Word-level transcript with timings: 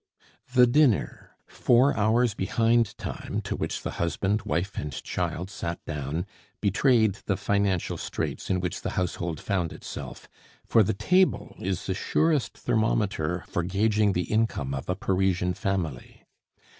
The 0.55 0.65
dinner, 0.65 1.35
four 1.45 1.95
hours 1.95 2.33
behind 2.33 2.97
time, 2.97 3.39
to 3.41 3.55
which 3.55 3.83
the 3.83 3.91
husband, 4.01 4.41
wife, 4.41 4.75
and 4.75 4.91
child 5.03 5.51
sat 5.51 5.77
down, 5.85 6.25
betrayed 6.59 7.19
the 7.27 7.37
financial 7.37 7.97
straits 7.97 8.49
in 8.49 8.61
which 8.61 8.81
the 8.81 8.93
household 8.97 9.39
found 9.39 9.71
itself, 9.71 10.27
for 10.65 10.81
the 10.81 10.95
table 10.95 11.55
is 11.59 11.85
the 11.85 11.93
surest 11.93 12.57
thermometer 12.57 13.43
for 13.47 13.61
gauging 13.61 14.13
the 14.13 14.23
income 14.23 14.73
of 14.73 14.89
a 14.89 14.95
Parisian 14.95 15.53
family. 15.53 16.25